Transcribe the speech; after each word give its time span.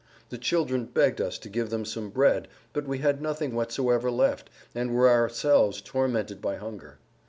The 0.29 0.39
children 0.39 0.85
begged 0.85 1.21
us 1.21 1.37
to[Pg 1.37 1.41
118] 1.51 1.51
give 1.51 1.69
them 1.69 1.85
some 1.85 2.09
bread, 2.09 2.47
but 2.73 2.87
we 2.87 2.97
had 2.97 3.21
nothing 3.21 3.53
whatsoever 3.53 4.09
left 4.09 4.49
and 4.73 4.95
were 4.95 5.07
ourselves 5.07 5.79
tormented 5.79 6.41
by 6.41 6.55
hunger. 6.55 6.97